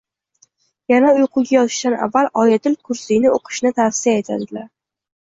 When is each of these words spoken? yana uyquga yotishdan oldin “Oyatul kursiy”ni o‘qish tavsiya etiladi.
yana 0.93 1.11
uyquga 1.17 1.43
yotishdan 1.57 1.97
oldin 2.07 2.33
“Oyatul 2.47 2.81
kursiy”ni 2.91 3.37
o‘qish 3.39 3.65
tavsiya 3.81 4.19
etiladi. 4.25 4.69